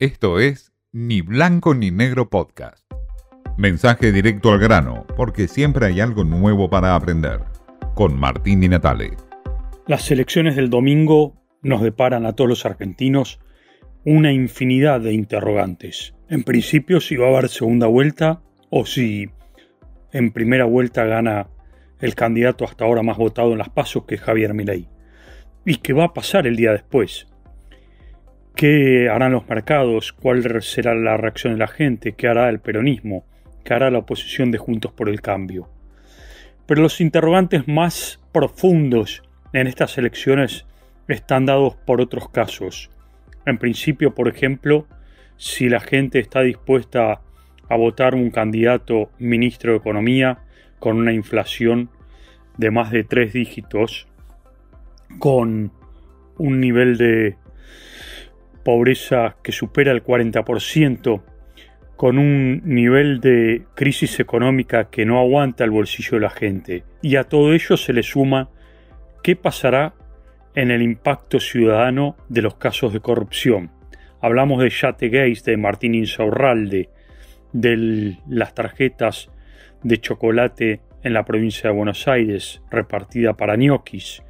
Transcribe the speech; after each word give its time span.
Esto 0.00 0.40
es 0.40 0.72
Ni 0.90 1.20
Blanco 1.20 1.72
ni 1.72 1.92
Negro 1.92 2.28
Podcast. 2.28 2.84
Mensaje 3.56 4.10
directo 4.10 4.50
al 4.50 4.58
grano, 4.58 5.06
porque 5.16 5.46
siempre 5.46 5.86
hay 5.86 6.00
algo 6.00 6.24
nuevo 6.24 6.68
para 6.68 6.96
aprender. 6.96 7.42
Con 7.94 8.18
Martín 8.18 8.60
Di 8.60 8.68
Natale. 8.68 9.12
Las 9.86 10.10
elecciones 10.10 10.56
del 10.56 10.68
domingo 10.68 11.40
nos 11.62 11.80
deparan 11.80 12.26
a 12.26 12.32
todos 12.32 12.50
los 12.50 12.66
argentinos 12.66 13.38
una 14.04 14.32
infinidad 14.32 15.00
de 15.00 15.12
interrogantes. 15.12 16.16
En 16.28 16.42
principio, 16.42 17.00
si 17.00 17.14
va 17.14 17.26
a 17.28 17.30
haber 17.30 17.48
segunda 17.48 17.86
vuelta 17.86 18.42
o 18.70 18.86
si 18.86 19.30
en 20.10 20.32
primera 20.32 20.64
vuelta 20.64 21.04
gana 21.04 21.46
el 22.00 22.16
candidato 22.16 22.64
hasta 22.64 22.84
ahora 22.84 23.04
más 23.04 23.16
votado 23.16 23.52
en 23.52 23.58
las 23.58 23.70
pasos, 23.70 24.06
que 24.06 24.16
es 24.16 24.20
Javier 24.20 24.54
Milei. 24.54 24.88
¿Y 25.64 25.76
qué 25.76 25.92
va 25.92 26.06
a 26.06 26.14
pasar 26.14 26.48
el 26.48 26.56
día 26.56 26.72
después? 26.72 27.28
¿Qué 28.54 29.08
harán 29.08 29.32
los 29.32 29.48
mercados? 29.48 30.12
¿Cuál 30.12 30.62
será 30.62 30.94
la 30.94 31.16
reacción 31.16 31.54
de 31.54 31.58
la 31.58 31.66
gente? 31.66 32.12
¿Qué 32.12 32.28
hará 32.28 32.48
el 32.48 32.60
peronismo? 32.60 33.24
¿Qué 33.64 33.74
hará 33.74 33.90
la 33.90 33.98
oposición 33.98 34.52
de 34.52 34.58
Juntos 34.58 34.92
por 34.92 35.08
el 35.08 35.20
Cambio? 35.20 35.68
Pero 36.64 36.82
los 36.82 37.00
interrogantes 37.00 37.66
más 37.66 38.20
profundos 38.30 39.24
en 39.52 39.66
estas 39.66 39.98
elecciones 39.98 40.66
están 41.08 41.46
dados 41.46 41.74
por 41.74 42.00
otros 42.00 42.28
casos. 42.28 42.90
En 43.44 43.58
principio, 43.58 44.14
por 44.14 44.28
ejemplo, 44.28 44.86
si 45.36 45.68
la 45.68 45.80
gente 45.80 46.20
está 46.20 46.42
dispuesta 46.42 47.22
a 47.68 47.76
votar 47.76 48.14
un 48.14 48.30
candidato 48.30 49.10
ministro 49.18 49.72
de 49.72 49.78
Economía 49.78 50.38
con 50.78 50.96
una 50.96 51.12
inflación 51.12 51.90
de 52.56 52.70
más 52.70 52.92
de 52.92 53.02
tres 53.02 53.32
dígitos, 53.32 54.06
con 55.18 55.72
un 56.38 56.60
nivel 56.60 56.96
de 56.96 57.36
pobreza 58.64 59.36
que 59.42 59.52
supera 59.52 59.92
el 59.92 60.02
40%, 60.02 61.22
con 61.96 62.18
un 62.18 62.62
nivel 62.64 63.20
de 63.20 63.62
crisis 63.74 64.18
económica 64.18 64.90
que 64.90 65.04
no 65.04 65.20
aguanta 65.20 65.64
el 65.64 65.70
bolsillo 65.70 66.12
de 66.12 66.20
la 66.20 66.30
gente. 66.30 66.84
Y 67.02 67.16
a 67.16 67.24
todo 67.24 67.52
ello 67.52 67.76
se 67.76 67.92
le 67.92 68.02
suma 68.02 68.50
qué 69.22 69.36
pasará 69.36 69.94
en 70.54 70.70
el 70.70 70.82
impacto 70.82 71.40
ciudadano 71.40 72.16
de 72.28 72.42
los 72.42 72.56
casos 72.56 72.92
de 72.92 73.00
corrupción. 73.00 73.70
Hablamos 74.20 74.62
de 74.62 74.70
Yate 74.70 75.08
Gates, 75.08 75.44
de 75.44 75.56
Martín 75.56 75.94
Insaurralde, 75.94 76.88
de 77.52 78.16
las 78.28 78.54
tarjetas 78.54 79.30
de 79.82 80.00
chocolate 80.00 80.80
en 81.02 81.12
la 81.12 81.24
provincia 81.24 81.70
de 81.70 81.76
Buenos 81.76 82.08
Aires 82.08 82.62
repartida 82.70 83.34
para 83.34 83.56
ñoquis. 83.56 84.22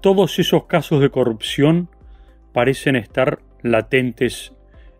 Todos 0.00 0.38
esos 0.38 0.66
casos 0.66 1.00
de 1.00 1.10
corrupción 1.10 1.88
parecen 2.52 2.96
estar 2.96 3.40
latentes 3.64 4.52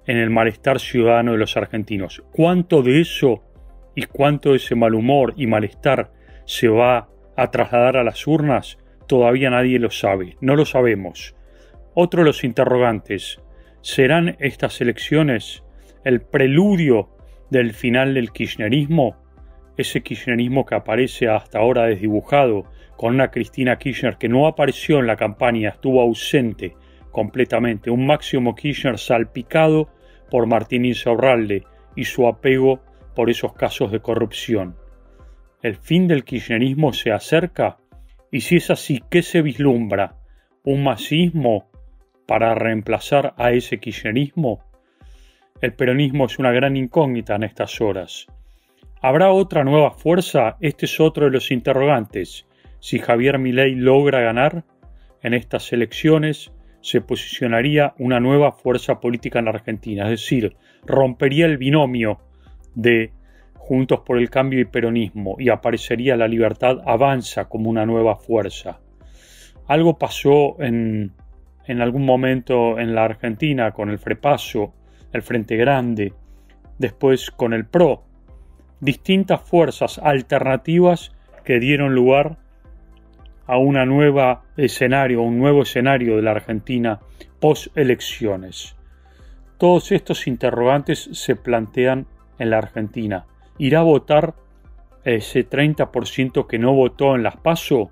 en 0.07 0.17
el 0.17 0.31
malestar 0.31 0.81
ciudadano 0.81 1.33
de 1.33 1.39
los 1.39 1.57
argentinos. 1.57 2.25
¿Cuánto 2.33 2.83
de 2.83 3.01
eso 3.01 3.43
y 3.95 4.05
cuánto 4.05 4.51
de 4.51 4.57
ese 4.57 4.75
mal 4.75 4.95
humor 4.95 5.35
y 5.37 5.47
malestar 5.47 6.11
se 6.47 6.69
va 6.69 7.09
a 7.37 7.51
trasladar 7.51 7.99
a 7.99 8.05
las 8.05 8.27
urnas? 8.27 8.79
Todavía 9.07 9.51
nadie 9.51 9.79
lo 9.79 9.91
sabe, 9.91 10.37
no 10.41 10.57
lo 10.57 10.65
sabemos. 10.65 11.37
Otro 11.95 12.21
de 12.23 12.27
los 12.27 12.43
interrogantes, 12.43 13.39
¿serán 13.83 14.37
estas 14.41 14.81
elecciones 14.81 15.63
el 16.03 16.23
preludio 16.23 17.11
del 17.51 17.75
final 17.75 18.15
del 18.15 18.33
kirchnerismo? 18.33 19.17
Ese 19.77 20.03
kirchnerismo 20.03 20.65
que 20.65 20.75
aparece 20.75 21.29
hasta 21.29 21.59
ahora 21.59 21.85
desdibujado, 21.85 22.65
con 22.97 23.15
una 23.15 23.31
Cristina 23.31 23.77
Kirchner 23.77 24.17
que 24.17 24.29
no 24.29 24.47
apareció 24.47 25.01
en 25.01 25.07
la 25.07 25.17
campaña, 25.17 25.71
estuvo 25.71 26.01
ausente, 26.01 26.75
completamente, 27.15 27.91
un 27.91 28.07
Máximo 28.07 28.55
Kirchner 28.55 28.99
salpicado 28.99 29.89
por 30.31 30.47
Martín 30.47 30.85
Insaurralde 30.85 31.63
y 31.95 32.05
su 32.05 32.27
apego 32.27 32.83
por 33.15 33.31
esos 33.31 33.55
casos 33.55 33.93
de 33.93 34.01
corrupción. 34.01 34.77
¿El 35.63 35.77
fin 35.77 36.09
del 36.09 36.25
kirchnerismo 36.25 36.93
se 36.93 37.13
acerca? 37.13 37.79
Y 38.33 38.41
si 38.41 38.57
es 38.57 38.69
así, 38.69 39.03
¿qué 39.09 39.23
se 39.23 39.43
vislumbra? 39.43 40.17
¿Un 40.65 40.83
masismo 40.83 41.71
para 42.27 42.55
reemplazar 42.57 43.33
a 43.39 43.53
ese 43.53 43.79
kirchnerismo? 43.79 44.65
El 45.61 45.73
peronismo 45.73 46.27
es 46.27 46.41
una 46.41 46.51
gran 46.51 46.77
incógnita 46.77 47.37
en 47.37 47.45
estas 47.45 47.81
horas. 47.81 48.27
¿Habrá 49.01 49.31
otra 49.31 49.63
nueva 49.63 49.93
fuerza? 49.93 50.57
Este 50.61 50.87
es 50.87 50.99
otro 50.99 51.27
de 51.27 51.31
los 51.31 51.53
interrogantes. 51.53 52.47
Si 52.81 52.99
Javier 52.99 53.39
Milei 53.39 53.77
logra 53.77 54.21
ganar 54.21 54.65
en 55.23 55.33
estas 55.33 55.73
elecciones, 55.73 56.53
se 56.85 57.01
posicionaría 57.01 57.95
una 57.99 58.21
nueva 58.21 58.53
fuerza 58.53 59.01
política 59.01 59.39
en 59.39 59.47
la 59.47 59.53
Argentina, 59.53 60.05
es 60.05 60.21
decir, 60.21 60.55
rompería 60.85 61.47
el 61.47 61.57
binomio 61.57 62.19
de 62.75 63.11
Juntos 63.55 64.01
por 64.01 64.19
el 64.19 64.29
Cambio 64.29 64.61
y 64.61 64.67
Peronismo 64.67 65.37
y 65.39 65.49
aparecería 65.49 66.15
la 66.15 66.29
libertad 66.29 66.83
avanza 66.85 67.47
como 67.47 67.71
una 67.71 67.87
nueva 67.87 68.17
fuerza. 68.17 68.81
Algo 69.67 69.99
pasó 69.99 70.61
en, 70.61 71.13
en 71.67 71.81
algún 71.81 72.05
momento 72.05 72.79
en 72.79 72.95
la 72.95 73.07
Argentina 73.07 73.73
con 73.73 73.89
el 73.89 73.99
Frepaso, 73.99 74.75
el 75.11 75.23
Frente 75.23 75.57
Grande, 75.57 76.13
después 76.79 77.31
con 77.31 77.55
el 77.55 77.65
PRO, 77.65 78.05
distintas 78.81 79.41
fuerzas 79.41 79.99
alternativas 79.99 81.13
que 81.45 81.61
dieron 81.61 81.95
lugar 81.95 82.44
a 83.47 83.59
una 83.59 83.85
nueva 83.85 84.45
escenario, 84.57 85.23
un 85.23 85.39
nuevo 85.39 85.63
escenario 85.63 86.17
de 86.17 86.23
la 86.23 86.33
Argentina 86.33 87.01
post 87.41 87.77
elecciones. 87.77 88.77
Todos 89.59 89.93
estos 89.93 90.27
interrogantes 90.27 91.11
se 91.13 91.37
plantean 91.37 92.07
en 92.39 92.51
la 92.51 92.59
Argentina. 92.59 93.27
¿Irá 93.59 93.81
a 93.81 93.85
votar 93.85 94.35
ese 95.05 95.49
30% 95.49 96.47
que 96.47 96.59
no 96.59 96.73
votó 96.73 97.15
en 97.15 97.23
las 97.23 97.37
PASO? 97.37 97.91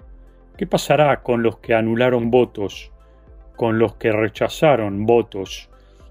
¿Qué 0.57 0.67
pasará 0.67 1.23
con 1.23 1.43
los 1.43 1.59
que 1.59 1.75
anularon 1.75 2.31
votos? 2.31 2.91
¿Con 3.57 3.79
los 3.79 3.95
que 3.97 4.11
rechazaron 4.11 5.07
votos? 5.07 5.69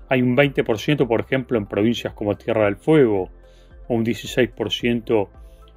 Hay 0.07 0.21
un 0.21 0.37
20%, 0.37 1.07
por 1.07 1.21
ejemplo, 1.21 1.57
en 1.57 1.65
provincias 1.65 2.13
como 2.13 2.35
Tierra 2.35 2.65
del 2.65 2.75
Fuego, 2.75 3.29
o 3.87 3.95
un 3.95 4.05
16% 4.05 5.29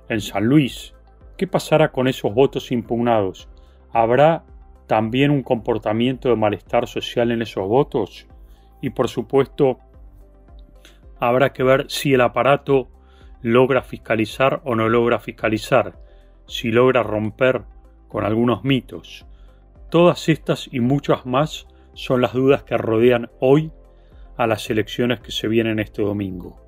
en 0.09 0.21
San 0.21 0.45
Luis. 0.45 0.95
¿Qué 1.37 1.47
pasará 1.47 1.91
con 1.91 2.09
esos 2.09 2.35
votos 2.35 2.71
impugnados? 2.71 3.49
¿Habrá 3.95 4.45
también 4.89 5.31
un 5.31 5.45
comportamiento 5.45 6.29
de 6.29 6.35
malestar 6.35 6.89
social 6.89 7.31
en 7.31 7.43
esos 7.43 7.67
votos? 7.69 8.27
Y 8.83 8.91
por 8.91 9.09
supuesto, 9.09 9.79
habrá 11.21 11.53
que 11.53 11.63
ver 11.63 11.87
si 11.89 12.13
el 12.13 12.21
aparato 12.21 12.89
logra 13.41 13.83
fiscalizar 13.83 14.61
o 14.65 14.75
no 14.75 14.89
logra 14.89 15.21
fiscalizar, 15.21 15.95
si 16.47 16.73
logra 16.73 17.05
romper 17.05 17.63
con 18.09 18.25
algunos 18.25 18.65
mitos. 18.65 19.27
Todas 19.91 20.29
estas 20.29 20.69
y 20.73 20.81
muchas 20.81 21.25
más 21.25 21.69
son 21.93 22.21
las 22.21 22.33
dudas 22.33 22.65
que 22.65 22.77
rodean 22.77 23.31
hoy 23.39 23.71
a 24.37 24.49
las 24.49 24.69
elecciones 24.71 25.21
que 25.21 25.31
se 25.31 25.47
vienen 25.47 25.79
este 25.79 26.03
domingo 26.03 26.61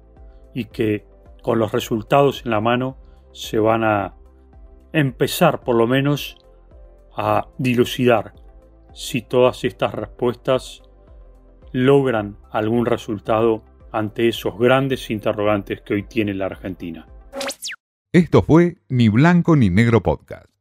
y 0.54 0.66
que 0.66 1.04
con 1.42 1.58
los 1.58 1.72
resultados 1.72 2.44
en 2.44 2.52
la 2.52 2.60
mano 2.60 2.98
se 3.32 3.58
van 3.58 3.82
a 3.82 4.14
empezar 4.92 5.62
por 5.62 5.74
lo 5.74 5.88
menos 5.88 6.38
a 7.16 7.48
dilucidar 7.58 8.34
si 8.94 9.22
todas 9.22 9.64
estas 9.64 9.94
respuestas 9.94 10.82
logran 11.72 12.36
algún 12.50 12.86
resultado 12.86 13.64
ante 13.92 14.28
esos 14.28 14.58
grandes 14.58 15.10
interrogantes 15.10 15.80
que 15.80 15.94
hoy 15.94 16.02
tiene 16.02 16.34
la 16.34 16.46
Argentina. 16.46 17.06
Esto 18.12 18.42
fue 18.42 18.76
Ni 18.88 19.08
Blanco 19.08 19.56
ni 19.56 19.70
Negro 19.70 20.02
Podcast. 20.02 20.55